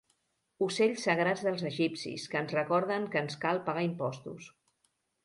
Ocells 0.67 1.03
sagrats 1.07 1.43
dels 1.47 1.61
egipcis 1.69 2.25
que 2.31 2.39
ens 2.45 2.55
recorden 2.57 3.05
que 3.17 3.21
ens 3.25 3.39
cal 3.45 3.61
pagar 3.69 3.85
impostos. 3.89 4.49